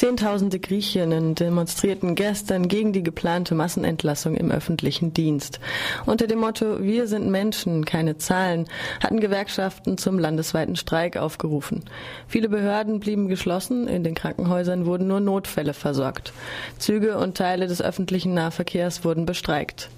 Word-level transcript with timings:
Zehntausende 0.00 0.58
Griechinnen 0.58 1.34
demonstrierten 1.34 2.14
gestern 2.14 2.68
gegen 2.68 2.94
die 2.94 3.02
geplante 3.02 3.54
Massenentlassung 3.54 4.34
im 4.34 4.50
öffentlichen 4.50 5.12
Dienst. 5.12 5.60
Unter 6.06 6.26
dem 6.26 6.38
Motto 6.38 6.82
Wir 6.82 7.06
sind 7.06 7.28
Menschen, 7.28 7.84
keine 7.84 8.16
Zahlen 8.16 8.66
hatten 9.04 9.20
Gewerkschaften 9.20 9.98
zum 9.98 10.18
landesweiten 10.18 10.76
Streik 10.76 11.18
aufgerufen. 11.18 11.84
Viele 12.26 12.48
Behörden 12.48 12.98
blieben 12.98 13.28
geschlossen, 13.28 13.88
in 13.88 14.02
den 14.02 14.14
Krankenhäusern 14.14 14.86
wurden 14.86 15.06
nur 15.06 15.20
Notfälle 15.20 15.74
versorgt. 15.74 16.32
Züge 16.78 17.18
und 17.18 17.36
Teile 17.36 17.66
des 17.66 17.82
öffentlichen 17.82 18.32
Nahverkehrs 18.32 19.04
wurden 19.04 19.26
bestreikt. 19.26 19.90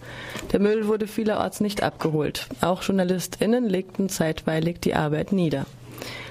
Der 0.51 0.59
Müll 0.59 0.89
wurde 0.89 1.07
vielerorts 1.07 1.61
nicht 1.61 1.85
abgeholt. 1.85 2.49
Auch 2.61 2.83
JournalistInnen 2.83 3.69
legten 3.69 4.09
zeitweilig 4.09 4.81
die 4.81 4.97
Arbeit 4.97 5.31
nieder. 5.31 5.65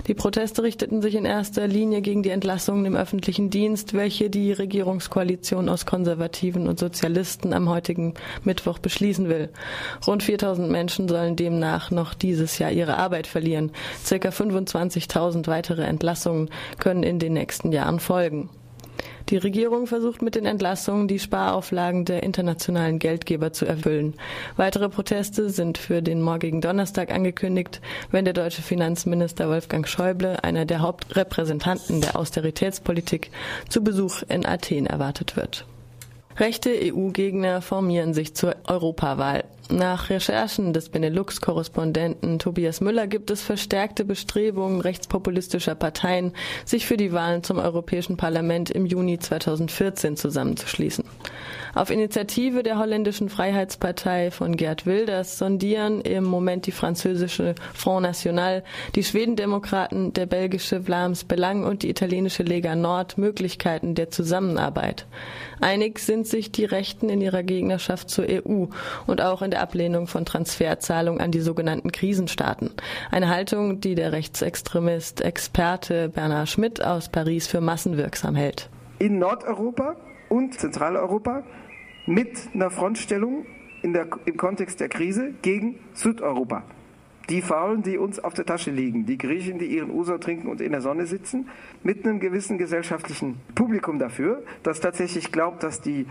Die 0.07 0.13
Proteste 0.13 0.63
richteten 0.63 1.01
sich 1.01 1.15
in 1.15 1.25
erster 1.25 1.67
Linie 1.67 2.01
gegen 2.01 2.23
die 2.23 2.29
Entlassungen 2.29 2.85
im 2.85 2.95
öffentlichen 2.95 3.49
Dienst, 3.49 3.93
welche 3.93 4.29
die 4.29 4.51
Regierungskoalition 4.51 5.69
aus 5.69 5.85
Konservativen 5.85 6.67
und 6.67 6.79
Sozialisten 6.79 7.53
am 7.53 7.69
heutigen 7.69 8.13
Mittwoch 8.43 8.79
beschließen 8.79 9.29
will. 9.29 9.49
Rund 10.05 10.23
4000 10.23 10.69
Menschen 10.69 11.07
sollen 11.07 11.35
demnach 11.35 11.91
noch 11.91 12.13
dieses 12.13 12.57
Jahr 12.59 12.71
ihre 12.71 12.97
Arbeit 12.97 13.27
verlieren. 13.27 13.71
Circa 14.03 14.29
25.000 14.29 15.47
weitere 15.47 15.83
Entlassungen 15.83 16.49
können 16.79 17.03
in 17.03 17.19
den 17.19 17.33
nächsten 17.33 17.71
Jahren 17.71 17.99
folgen. 17.99 18.49
Die 19.31 19.37
Regierung 19.37 19.87
versucht 19.87 20.21
mit 20.21 20.35
den 20.35 20.45
Entlassungen 20.45 21.07
die 21.07 21.17
Sparauflagen 21.17 22.03
der 22.03 22.21
internationalen 22.21 22.99
Geldgeber 22.99 23.53
zu 23.53 23.65
erfüllen. 23.65 24.13
Weitere 24.57 24.89
Proteste 24.89 25.49
sind 25.49 25.77
für 25.77 26.01
den 26.01 26.21
morgigen 26.21 26.59
Donnerstag 26.59 27.13
angekündigt, 27.13 27.79
wenn 28.11 28.25
der 28.25 28.33
deutsche 28.33 28.61
Finanzminister 28.61 29.47
Wolfgang 29.47 29.87
Schäuble, 29.87 30.43
einer 30.43 30.65
der 30.65 30.81
Hauptrepräsentanten 30.81 32.01
der 32.01 32.17
Austeritätspolitik, 32.17 33.31
zu 33.69 33.81
Besuch 33.81 34.21
in 34.27 34.45
Athen 34.45 34.85
erwartet 34.85 35.37
wird. 35.37 35.65
Rechte 36.37 36.71
EU-Gegner 36.71 37.61
formieren 37.61 38.13
sich 38.13 38.33
zur 38.33 38.57
Europawahl. 38.67 39.45
Nach 39.71 40.09
Recherchen 40.09 40.73
des 40.73 40.89
Benelux-Korrespondenten 40.89 42.39
Tobias 42.39 42.81
Müller 42.81 43.07
gibt 43.07 43.31
es 43.31 43.41
verstärkte 43.41 44.03
Bestrebungen 44.03 44.81
rechtspopulistischer 44.81 45.75
Parteien, 45.75 46.33
sich 46.65 46.85
für 46.85 46.97
die 46.97 47.13
Wahlen 47.13 47.41
zum 47.41 47.57
Europäischen 47.57 48.17
Parlament 48.17 48.69
im 48.69 48.85
Juni 48.85 49.17
2014 49.17 50.17
zusammenzuschließen. 50.17 51.05
Auf 51.73 51.89
Initiative 51.89 52.63
der 52.63 52.77
holländischen 52.77 53.29
Freiheitspartei 53.29 54.29
von 54.29 54.57
Gerd 54.57 54.85
Wilders 54.85 55.37
sondieren 55.37 56.01
im 56.01 56.25
Moment 56.25 56.65
die 56.65 56.73
französische 56.73 57.55
Front 57.73 58.03
National, 58.03 58.63
die 58.95 59.03
Schwedendemokraten, 59.03 60.11
der 60.11 60.25
belgische 60.25 60.81
Vlaams 60.81 61.23
Belang 61.23 61.63
und 61.63 61.83
die 61.83 61.89
italienische 61.89 62.43
Lega 62.43 62.75
Nord 62.75 63.17
Möglichkeiten 63.17 63.95
der 63.95 64.09
Zusammenarbeit. 64.09 65.05
Einig 65.61 65.99
sind 65.99 66.27
sich 66.27 66.51
die 66.51 66.65
Rechten 66.65 67.07
in 67.07 67.21
ihrer 67.21 67.43
Gegnerschaft 67.43 68.09
zur 68.09 68.25
EU 68.27 68.65
und 69.07 69.21
auch 69.21 69.41
in 69.41 69.51
der 69.51 69.61
Ablehnung 69.61 70.07
von 70.07 70.25
Transferzahlungen 70.25 71.21
an 71.21 71.31
die 71.31 71.39
sogenannten 71.39 71.93
Krisenstaaten. 71.93 72.71
Eine 73.11 73.29
Haltung, 73.29 73.79
die 73.79 73.95
der 73.95 74.11
Rechtsextremist 74.11 75.21
Experte 75.21 76.09
Bernhard 76.09 76.49
Schmidt 76.49 76.83
aus 76.83 77.07
Paris 77.07 77.47
für 77.47 77.61
massenwirksam 77.61 78.35
hält. 78.35 78.69
In 78.99 79.19
Nordeuropa 79.19 79.95
und 80.31 80.57
Zentraleuropa 80.57 81.43
mit 82.05 82.49
einer 82.53 82.71
Frontstellung 82.71 83.45
der, 83.83 84.07
im 84.25 84.37
Kontext 84.37 84.79
der 84.79 84.87
Krise 84.87 85.33
gegen 85.41 85.79
Südeuropa. 85.93 86.63
Die 87.29 87.41
Faulen, 87.41 87.83
die 87.83 87.97
uns 87.97 88.19
auf 88.19 88.33
der 88.33 88.45
Tasche 88.45 88.71
liegen, 88.71 89.05
die 89.05 89.17
Griechen, 89.17 89.59
die 89.59 89.65
ihren 89.65 89.91
Uso 89.91 90.17
trinken 90.17 90.47
und 90.47 90.61
in 90.61 90.71
der 90.71 90.81
Sonne 90.81 91.05
sitzen, 91.05 91.49
mit 91.83 92.05
einem 92.05 92.19
gewissen 92.19 92.57
gesellschaftlichen 92.57 93.39
Publikum 93.55 93.99
dafür, 93.99 94.41
das 94.63 94.79
tatsächlich 94.79 95.31
glaubt, 95.31 95.63
dass 95.63 95.81
die 95.81 96.05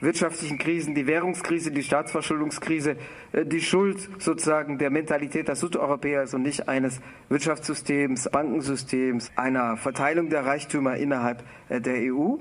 wirtschaftlichen 0.00 0.58
Krisen, 0.58 0.94
die 0.94 1.06
Währungskrise, 1.06 1.70
die 1.70 1.82
Staatsverschuldungskrise, 1.82 2.96
äh, 3.32 3.44
die 3.44 3.60
Schuld 3.60 4.08
sozusagen 4.18 4.78
der 4.78 4.90
Mentalität 4.90 5.48
der 5.48 5.56
Südeuropäer 5.56 6.24
ist 6.24 6.34
und 6.34 6.42
nicht 6.42 6.68
eines 6.68 7.00
Wirtschaftssystems, 7.28 8.28
Bankensystems, 8.30 9.32
einer 9.34 9.76
Verteilung 9.76 10.28
der 10.28 10.46
Reichtümer 10.46 10.96
innerhalb 10.96 11.42
äh, 11.68 11.80
der 11.80 12.12
EU. 12.12 12.36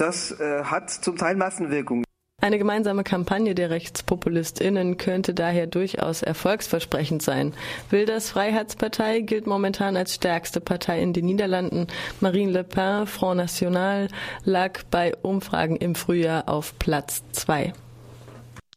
Das 0.00 0.30
äh, 0.40 0.64
hat 0.64 0.88
zum 0.88 1.18
Teil 1.18 1.36
Massenwirkung. 1.36 2.04
Eine 2.40 2.56
gemeinsame 2.56 3.04
Kampagne 3.04 3.54
der 3.54 3.68
RechtspopulistInnen 3.68 4.96
könnte 4.96 5.34
daher 5.34 5.66
durchaus 5.66 6.22
erfolgsversprechend 6.22 7.20
sein. 7.20 7.52
Wilders 7.90 8.30
Freiheitspartei 8.30 9.20
gilt 9.20 9.46
momentan 9.46 9.98
als 9.98 10.14
stärkste 10.14 10.62
Partei 10.62 11.02
in 11.02 11.12
den 11.12 11.26
Niederlanden. 11.26 11.86
Marine 12.20 12.50
Le 12.50 12.64
Pen, 12.64 13.06
Front 13.06 13.36
National, 13.36 14.08
lag 14.42 14.84
bei 14.90 15.14
Umfragen 15.20 15.76
im 15.76 15.94
Frühjahr 15.94 16.48
auf 16.48 16.78
Platz 16.78 17.22
zwei. 17.32 17.74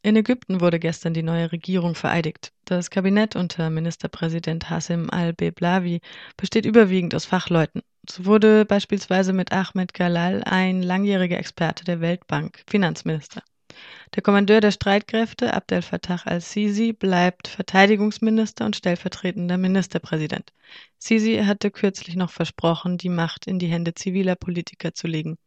In 0.02 0.18
Ägypten 0.18 0.60
wurde 0.60 0.78
gestern 0.78 1.14
die 1.14 1.24
neue 1.24 1.54
Regierung 1.54 1.96
vereidigt. 1.96 2.52
Das 2.66 2.90
Kabinett 2.90 3.38
unter 3.38 3.70
Ministerpräsident 3.70 4.70
Hassim 4.70 5.10
al-Beblavi 5.10 6.02
besteht 6.36 6.66
überwiegend 6.66 7.16
aus 7.16 7.24
Fachleuten. 7.24 7.82
So 8.10 8.26
wurde 8.26 8.66
beispielsweise 8.66 9.32
mit 9.32 9.54
Ahmed 9.54 9.94
Galal 9.94 10.44
ein 10.44 10.84
langjähriger 10.84 11.38
Experte 11.38 11.86
der 11.86 12.02
Weltbank 12.02 12.62
Finanzminister. 12.68 13.42
Der 14.16 14.22
Kommandeur 14.22 14.62
der 14.62 14.72
Streitkräfte, 14.72 15.54
Abdel 15.54 15.82
Fattah 15.82 16.22
al-Sisi, 16.26 16.94
bleibt 16.94 17.48
Verteidigungsminister 17.48 18.66
und 18.66 18.76
stellvertretender 18.76 19.58
Ministerpräsident. 19.58 20.52
Sisi 20.98 21.38
hatte 21.46 21.72
kürzlich 21.72 22.16
noch 22.16 22.30
versprochen, 22.30 22.98
die 22.98 23.10
Macht 23.10 23.48
in 23.48 23.58
die 23.58 23.68
Hände 23.68 23.94
ziviler 23.94 24.36
Politiker 24.36 24.94
zu 24.94 25.08
legen. 25.08 25.38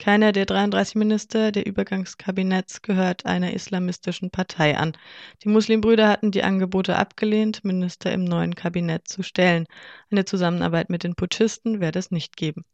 Keiner 0.00 0.32
der 0.32 0.46
33 0.46 0.94
Minister 0.94 1.52
der 1.52 1.66
Übergangskabinetts 1.66 2.80
gehört 2.80 3.26
einer 3.26 3.52
islamistischen 3.52 4.30
Partei 4.30 4.78
an. 4.78 4.96
Die 5.44 5.50
Muslimbrüder 5.50 6.08
hatten 6.08 6.30
die 6.30 6.42
Angebote 6.42 6.96
abgelehnt, 6.96 7.64
Minister 7.64 8.10
im 8.10 8.24
neuen 8.24 8.54
Kabinett 8.54 9.06
zu 9.08 9.22
stellen. 9.22 9.66
Eine 10.10 10.24
Zusammenarbeit 10.24 10.88
mit 10.88 11.04
den 11.04 11.16
Putschisten 11.16 11.80
werde 11.80 11.98
es 11.98 12.10
nicht 12.10 12.38
geben. 12.38 12.64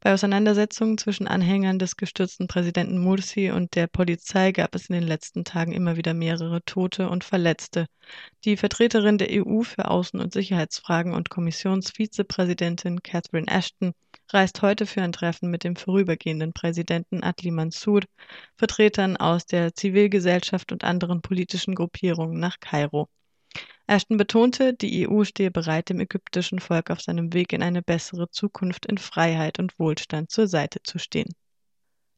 Bei 0.00 0.14
Auseinandersetzungen 0.14 0.96
zwischen 0.96 1.28
Anhängern 1.28 1.78
des 1.78 1.96
gestürzten 1.96 2.46
Präsidenten 2.46 2.98
Mursi 2.98 3.50
und 3.50 3.74
der 3.74 3.86
Polizei 3.86 4.52
gab 4.52 4.74
es 4.74 4.88
in 4.88 4.94
den 4.94 5.06
letzten 5.06 5.44
Tagen 5.44 5.72
immer 5.72 5.98
wieder 5.98 6.14
mehrere 6.14 6.62
Tote 6.64 7.10
und 7.10 7.22
Verletzte. 7.22 7.86
Die 8.44 8.56
Vertreterin 8.56 9.18
der 9.18 9.28
EU 9.30 9.60
für 9.60 9.90
Außen- 9.90 10.20
und 10.20 10.32
Sicherheitsfragen 10.32 11.12
und 11.12 11.28
Kommissionsvizepräsidentin 11.28 13.02
Catherine 13.02 13.48
Ashton 13.48 13.92
reist 14.32 14.62
heute 14.62 14.86
für 14.86 15.02
ein 15.02 15.12
Treffen 15.12 15.50
mit 15.50 15.64
dem 15.64 15.76
vorübergehenden 15.76 16.52
Präsidenten 16.52 17.22
Adli 17.22 17.50
Mansour, 17.50 18.02
Vertretern 18.56 19.16
aus 19.16 19.46
der 19.46 19.74
Zivilgesellschaft 19.74 20.72
und 20.72 20.84
anderen 20.84 21.22
politischen 21.22 21.74
Gruppierungen 21.74 22.38
nach 22.38 22.58
Kairo. 22.60 23.08
Ashton 23.86 24.16
betonte, 24.16 24.74
die 24.74 25.08
EU 25.08 25.24
stehe 25.24 25.50
bereit, 25.50 25.88
dem 25.88 26.00
ägyptischen 26.00 26.58
Volk 26.58 26.90
auf 26.90 27.00
seinem 27.00 27.32
Weg 27.32 27.52
in 27.52 27.62
eine 27.62 27.82
bessere 27.82 28.28
Zukunft 28.30 28.86
in 28.86 28.98
Freiheit 28.98 29.58
und 29.58 29.78
Wohlstand 29.78 30.30
zur 30.30 30.48
Seite 30.48 30.82
zu 30.82 30.98
stehen. 30.98 31.32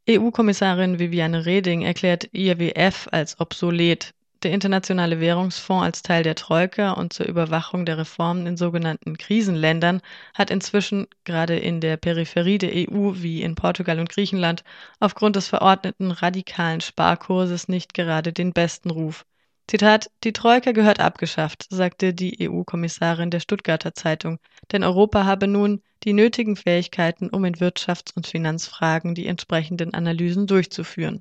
EU-Kommissarin 0.08 0.98
Viviane 0.98 1.44
Reding 1.44 1.82
erklärt 1.82 2.30
IWF 2.32 3.08
als 3.12 3.38
obsolet, 3.38 4.14
der 4.42 4.52
Internationale 4.52 5.20
Währungsfonds 5.20 5.84
als 5.84 6.02
Teil 6.02 6.22
der 6.22 6.34
Troika 6.34 6.92
und 6.92 7.12
zur 7.12 7.26
Überwachung 7.26 7.84
der 7.86 7.98
Reformen 7.98 8.46
in 8.46 8.56
sogenannten 8.56 9.16
Krisenländern 9.18 10.00
hat 10.34 10.50
inzwischen 10.50 11.06
gerade 11.24 11.58
in 11.58 11.80
der 11.80 11.96
Peripherie 11.96 12.58
der 12.58 12.72
EU 12.74 13.14
wie 13.14 13.42
in 13.42 13.54
Portugal 13.54 13.98
und 14.00 14.08
Griechenland 14.08 14.64
aufgrund 15.00 15.36
des 15.36 15.48
verordneten 15.48 16.10
radikalen 16.10 16.80
Sparkurses 16.80 17.68
nicht 17.68 17.94
gerade 17.94 18.32
den 18.32 18.52
besten 18.52 18.90
Ruf. 18.90 19.26
Zitat: 19.66 20.10
Die 20.24 20.32
Troika 20.32 20.72
gehört 20.72 21.00
abgeschafft, 21.00 21.66
sagte 21.68 22.14
die 22.14 22.48
EU-Kommissarin 22.48 23.30
der 23.30 23.40
Stuttgarter 23.40 23.92
Zeitung, 23.94 24.38
denn 24.72 24.84
Europa 24.84 25.24
habe 25.24 25.46
nun 25.46 25.82
die 26.04 26.12
nötigen 26.12 26.56
Fähigkeiten, 26.56 27.28
um 27.28 27.44
in 27.44 27.56
Wirtschafts- 27.56 28.14
und 28.14 28.26
Finanzfragen 28.26 29.14
die 29.14 29.26
entsprechenden 29.26 29.94
Analysen 29.94 30.46
durchzuführen. 30.46 31.20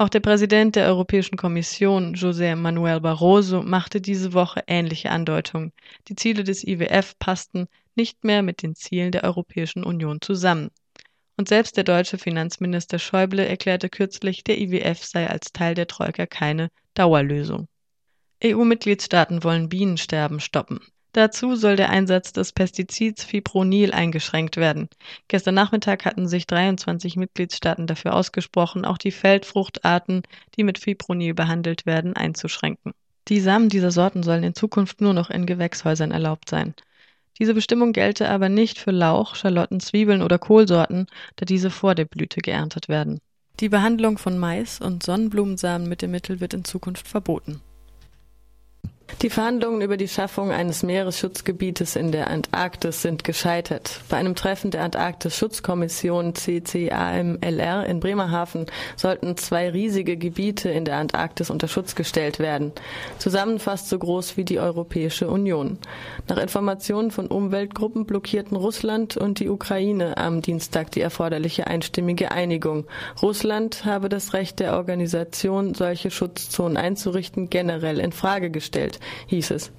Auch 0.00 0.08
der 0.08 0.20
Präsident 0.20 0.76
der 0.76 0.86
Europäischen 0.86 1.36
Kommission, 1.36 2.14
José 2.14 2.54
Manuel 2.54 3.00
Barroso, 3.00 3.64
machte 3.64 4.00
diese 4.00 4.32
Woche 4.32 4.62
ähnliche 4.68 5.10
Andeutungen. 5.10 5.72
Die 6.06 6.14
Ziele 6.14 6.44
des 6.44 6.62
IWF 6.62 7.18
passten 7.18 7.66
nicht 7.96 8.22
mehr 8.22 8.42
mit 8.42 8.62
den 8.62 8.76
Zielen 8.76 9.10
der 9.10 9.24
Europäischen 9.24 9.82
Union 9.82 10.20
zusammen. 10.20 10.70
Und 11.36 11.48
selbst 11.48 11.76
der 11.76 11.82
deutsche 11.82 12.16
Finanzminister 12.16 13.00
Schäuble 13.00 13.44
erklärte 13.44 13.88
kürzlich, 13.88 14.44
der 14.44 14.58
IWF 14.60 15.04
sei 15.04 15.28
als 15.28 15.52
Teil 15.52 15.74
der 15.74 15.88
Troika 15.88 16.26
keine 16.26 16.70
Dauerlösung. 16.94 17.66
EU-Mitgliedstaaten 18.44 19.42
wollen 19.42 19.68
Bienensterben 19.68 20.38
stoppen. 20.38 20.78
Dazu 21.18 21.56
soll 21.56 21.74
der 21.74 21.90
Einsatz 21.90 22.32
des 22.32 22.52
Pestizids 22.52 23.24
Fipronil 23.24 23.90
eingeschränkt 23.90 24.56
werden. 24.56 24.88
Gestern 25.26 25.56
Nachmittag 25.56 26.04
hatten 26.04 26.28
sich 26.28 26.46
23 26.46 27.16
Mitgliedstaaten 27.16 27.88
dafür 27.88 28.14
ausgesprochen, 28.14 28.84
auch 28.84 28.98
die 28.98 29.10
Feldfruchtarten, 29.10 30.22
die 30.56 30.62
mit 30.62 30.78
Fipronil 30.78 31.34
behandelt 31.34 31.86
werden, 31.86 32.14
einzuschränken. 32.14 32.92
Die 33.26 33.40
Samen 33.40 33.68
dieser 33.68 33.90
Sorten 33.90 34.22
sollen 34.22 34.44
in 34.44 34.54
Zukunft 34.54 35.00
nur 35.00 35.12
noch 35.12 35.28
in 35.28 35.44
Gewächshäusern 35.44 36.12
erlaubt 36.12 36.48
sein. 36.48 36.74
Diese 37.40 37.52
Bestimmung 37.52 37.92
gelte 37.92 38.28
aber 38.28 38.48
nicht 38.48 38.78
für 38.78 38.92
Lauch, 38.92 39.34
Schalotten, 39.34 39.80
Zwiebeln 39.80 40.22
oder 40.22 40.38
Kohlsorten, 40.38 41.08
da 41.34 41.44
diese 41.44 41.70
vor 41.70 41.96
der 41.96 42.04
Blüte 42.04 42.42
geerntet 42.42 42.88
werden. 42.88 43.18
Die 43.58 43.68
Behandlung 43.68 44.18
von 44.18 44.38
Mais 44.38 44.80
und 44.80 45.02
Sonnenblumensamen 45.02 45.88
mit 45.88 46.00
dem 46.00 46.12
Mittel 46.12 46.38
wird 46.38 46.54
in 46.54 46.64
Zukunft 46.64 47.08
verboten. 47.08 47.60
Die 49.22 49.30
Verhandlungen 49.30 49.80
über 49.80 49.96
die 49.96 50.06
Schaffung 50.06 50.52
eines 50.52 50.84
Meeresschutzgebietes 50.84 51.96
in 51.96 52.12
der 52.12 52.30
Antarktis 52.30 53.02
sind 53.02 53.24
gescheitert. 53.24 54.00
Bei 54.08 54.16
einem 54.16 54.36
Treffen 54.36 54.70
der 54.70 54.84
Antarktis-Schutzkommission 54.84 56.36
CCAMLR 56.36 57.86
in 57.86 57.98
Bremerhaven 57.98 58.66
sollten 58.94 59.36
zwei 59.36 59.70
riesige 59.70 60.16
Gebiete 60.16 60.70
in 60.70 60.84
der 60.84 60.98
Antarktis 60.98 61.50
unter 61.50 61.66
Schutz 61.66 61.96
gestellt 61.96 62.38
werden, 62.38 62.70
zusammen 63.18 63.58
fast 63.58 63.88
so 63.88 63.98
groß 63.98 64.36
wie 64.36 64.44
die 64.44 64.60
Europäische 64.60 65.28
Union. 65.28 65.78
Nach 66.28 66.38
Informationen 66.38 67.10
von 67.10 67.26
Umweltgruppen 67.26 68.06
blockierten 68.06 68.56
Russland 68.56 69.16
und 69.16 69.40
die 69.40 69.48
Ukraine 69.48 70.16
am 70.16 70.42
Dienstag 70.42 70.92
die 70.92 71.00
erforderliche 71.00 71.66
einstimmige 71.66 72.30
Einigung. 72.30 72.86
Russland 73.20 73.84
habe 73.84 74.08
das 74.08 74.32
Recht 74.32 74.60
der 74.60 74.76
Organisation, 74.76 75.74
solche 75.74 76.12
Schutzzonen 76.12 76.76
einzurichten, 76.76 77.50
generell 77.50 77.98
in 77.98 78.12
Frage 78.12 78.52
gestellt 78.52 78.97
hieß 79.26 79.50
es. 79.52 79.70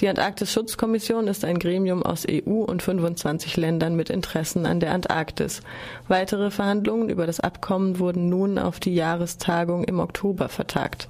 Die 0.00 0.08
Antarktis-Schutzkommission 0.08 1.28
ist 1.28 1.44
ein 1.44 1.58
Gremium 1.58 2.02
aus 2.02 2.26
EU 2.30 2.62
und 2.62 2.82
25 2.82 3.56
Ländern 3.56 3.96
mit 3.96 4.10
Interessen 4.10 4.66
an 4.66 4.80
der 4.80 4.92
Antarktis. 4.92 5.62
Weitere 6.08 6.50
Verhandlungen 6.50 7.08
über 7.08 7.26
das 7.26 7.40
Abkommen 7.40 7.98
wurden 7.98 8.28
nun 8.28 8.58
auf 8.58 8.80
die 8.80 8.94
Jahrestagung 8.94 9.84
im 9.84 9.98
Oktober 10.00 10.48
vertagt. 10.48 11.08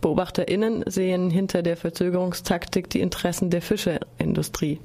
BeobachterInnen 0.00 0.84
sehen 0.86 1.30
hinter 1.30 1.62
der 1.62 1.76
Verzögerungstaktik 1.76 2.88
die 2.90 3.00
Interessen 3.00 3.50
der 3.50 3.62
Fischerindustrie. 3.62 4.80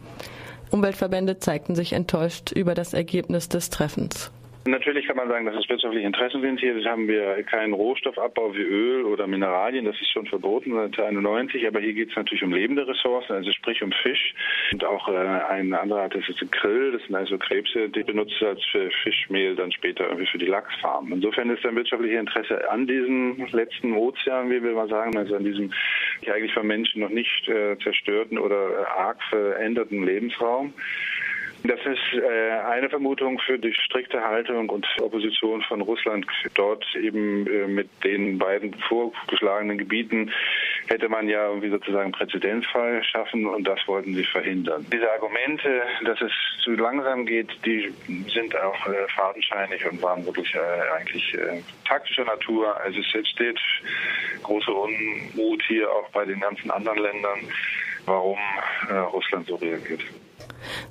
Umweltverbände 0.72 1.40
zeigten 1.40 1.76
sich 1.76 1.94
enttäuscht 1.94 2.52
über 2.52 2.74
das 2.76 2.94
Ergebnis 2.94 3.48
des 3.48 3.70
Treffens. 3.70 4.32
Natürlich 4.68 5.06
kann 5.06 5.18
man 5.18 5.30
sagen, 5.30 5.46
dass 5.46 5.56
es 5.56 5.70
wirtschaftliche 5.70 6.08
Interessen 6.08 6.42
sind. 6.42 6.60
Hier 6.60 6.74
haben 6.86 7.08
wir 7.08 7.44
keinen 7.44 7.74
Rohstoffabbau 7.74 8.56
wie 8.56 8.64
Öl 8.64 9.04
oder 9.04 9.28
Mineralien. 9.28 9.86
Das 9.86 9.96
ist 10.02 10.10
schon 10.12 10.26
verboten 10.26 10.72
seit 10.72 10.98
1991. 10.98 11.68
Aber 11.68 11.80
hier 11.80 11.94
geht 11.94 12.10
es 12.10 12.16
natürlich 12.16 12.44
um 12.44 12.52
lebende 12.52 12.88
Ressourcen, 12.88 13.34
also 13.34 13.52
sprich 13.52 13.84
um 13.84 13.92
Fisch. 13.92 14.34
Und 14.74 14.84
auch 14.84 15.08
äh, 15.08 15.16
ein 15.16 15.72
anderer 15.74 16.02
Art, 16.02 16.16
ist 16.16 16.42
ein 16.42 16.50
Krill. 16.50 16.94
Das 16.94 17.04
sind 17.04 17.14
also 17.14 17.38
Krebse, 17.38 17.90
die 17.90 18.02
benutzt 18.02 18.42
als 18.42 18.66
für 18.72 18.90
Fischmehl 19.04 19.56
dann 19.56 19.72
später 19.72 20.06
irgendwie 20.06 20.26
für 20.26 20.40
die 20.40 20.48
Lachsfarmen. 20.48 21.14
Insofern 21.14 21.52
ist 21.52 21.64
ein 21.64 21.76
wirtschaftliches 21.76 22.20
Interesse 22.20 22.72
an 22.72 22.88
diesem 22.88 23.46
letzten 23.52 23.94
Ozean, 23.94 24.50
wie 24.50 24.64
wir 24.64 24.72
mal 24.72 24.90
sagen, 24.90 25.16
also 25.16 25.36
an 25.36 25.44
diesem 25.44 25.72
eigentlich 26.28 26.54
von 26.56 26.66
Menschen 26.66 27.02
noch 27.02 27.10
nicht 27.10 27.48
äh, 27.48 27.78
zerstörten 27.84 28.40
oder 28.40 28.56
äh, 28.56 28.84
arg 28.98 29.22
veränderten 29.30 30.06
Lebensraum. 30.06 30.74
Das 31.68 31.80
ist 31.80 32.22
äh, 32.22 32.52
eine 32.60 32.90
Vermutung 32.90 33.40
für 33.40 33.58
die 33.58 33.74
strikte 33.74 34.22
Haltung 34.22 34.70
und 34.70 34.86
Opposition 35.02 35.64
von 35.64 35.82
Russland. 35.82 36.28
Dort 36.54 36.86
eben 36.96 37.48
äh, 37.48 37.66
mit 37.66 37.90
den 38.04 38.38
beiden 38.38 38.76
vorgeschlagenen 38.88 39.80
Gebieten 39.80 40.32
hätte 40.88 41.10
man 41.10 41.28
ja 41.28 41.48
irgendwie 41.48 41.72
sozusagen 41.72 42.12
Präzedenzfall 42.12 43.04
schaffen 43.04 43.48
und 43.48 43.68
das 43.68 43.80
wollten 43.88 44.14
sie 44.14 44.26
verhindern. 44.26 44.86
Diese 44.94 45.12
Argumente, 45.12 45.82
dass 46.04 46.22
es 46.22 46.32
zu 46.64 46.74
langsam 46.74 47.26
geht, 47.26 47.50
die 47.66 47.92
sind 48.32 48.56
auch 48.60 48.88
äh, 48.88 49.08
fadenscheinig 49.16 49.90
und 49.90 50.00
waren 50.04 50.24
wirklich 50.24 50.54
äh, 50.54 50.60
eigentlich 50.96 51.34
äh, 51.34 51.62
taktischer 51.88 52.26
Natur. 52.26 52.80
Also 52.80 53.00
es 53.00 53.16
entsteht 53.16 53.60
große 54.44 54.72
Unmut 54.72 55.64
hier 55.68 55.92
auch 55.92 56.10
bei 56.10 56.26
den 56.26 56.42
ganzen 56.42 56.70
anderen 56.70 57.00
Ländern, 57.00 57.40
warum 58.06 58.38
äh, 58.88 58.94
Russland 58.94 59.48
so 59.48 59.56
reagiert. 59.56 60.02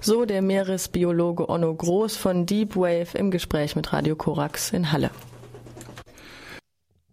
So 0.07 0.27
der 0.27 0.43
Meeresbiologe 0.43 1.49
Onno 1.49 1.75
Groß 1.75 2.19
von 2.19 2.45
Deep 2.45 2.77
Wave 2.77 3.17
im 3.17 3.31
Gespräch 3.31 3.75
mit 3.75 3.91
Radio 3.95 4.15
Korax 4.15 4.71
in 4.71 4.93
Halle. 4.93 5.11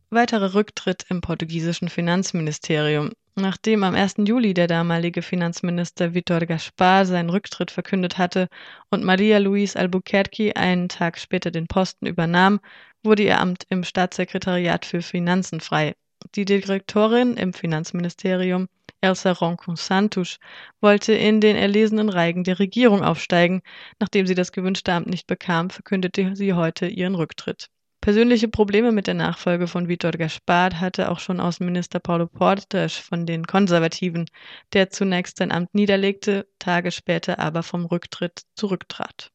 Weiterer 0.09 0.53
Rücktritt 0.55 1.05
im 1.07 1.21
portugiesischen 1.21 1.87
Finanzministerium. 1.87 3.13
Nachdem 3.35 3.85
am 3.85 3.95
1. 3.95 4.15
Juli 4.25 4.53
der 4.53 4.67
damalige 4.67 5.21
Finanzminister 5.21 6.13
Vitor 6.13 6.41
Gaspar 6.41 7.05
seinen 7.05 7.29
Rücktritt 7.29 7.71
verkündet 7.71 8.17
hatte 8.17 8.49
und 8.89 9.05
Maria 9.05 9.37
Luis 9.37 9.77
Albuquerque 9.77 10.57
einen 10.57 10.89
Tag 10.89 11.17
später 11.17 11.49
den 11.49 11.67
Posten 11.67 12.07
übernahm, 12.07 12.59
wurde 13.03 13.23
ihr 13.23 13.39
Amt 13.39 13.65
im 13.69 13.85
Staatssekretariat 13.85 14.83
für 14.83 15.01
Finanzen 15.01 15.61
frei. 15.61 15.93
Die 16.35 16.43
Direktorin 16.43 17.37
im 17.37 17.53
Finanzministerium 17.53 18.67
Elsa 19.01 19.31
Roncon 19.31 19.75
Santos 19.75 20.37
wollte 20.79 21.13
in 21.13 21.41
den 21.41 21.55
erlesenen 21.55 22.09
Reigen 22.09 22.43
der 22.43 22.59
Regierung 22.59 23.03
aufsteigen. 23.03 23.61
Nachdem 23.99 24.27
sie 24.27 24.35
das 24.35 24.51
gewünschte 24.51 24.93
Amt 24.93 25.07
nicht 25.07 25.27
bekam, 25.27 25.69
verkündete 25.69 26.35
sie 26.35 26.53
heute 26.53 26.87
ihren 26.87 27.15
Rücktritt. 27.15 27.69
Persönliche 28.01 28.47
Probleme 28.47 28.91
mit 28.91 29.07
der 29.07 29.13
Nachfolge 29.13 29.67
von 29.67 29.87
Vitor 29.87 30.11
Gaspard 30.11 30.79
hatte 30.79 31.11
auch 31.11 31.19
schon 31.19 31.39
Außenminister 31.39 31.99
Paulo 31.99 32.27
Portas 32.27 32.93
von 32.95 33.27
den 33.27 33.45
Konservativen, 33.45 34.25
der 34.73 34.89
zunächst 34.89 35.37
sein 35.37 35.51
Amt 35.51 35.73
niederlegte, 35.75 36.47
Tage 36.57 36.91
später 36.91 37.37
aber 37.37 37.61
vom 37.61 37.85
Rücktritt 37.85 38.41
zurücktrat. 38.55 39.31